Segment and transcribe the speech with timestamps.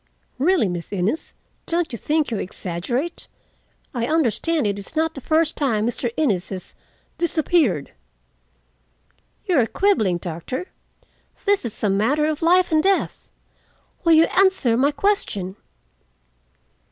[0.39, 1.35] "Really, Miss Innes,
[1.67, 3.27] don't you think you exaggerate?
[3.93, 6.11] I understand it is not the first time Mr.
[6.17, 7.91] Innes has—disappeared."
[9.45, 10.65] "You are quibbling, doctor.
[11.45, 13.29] This is a matter of life and death.
[14.03, 15.55] Will you answer my question?"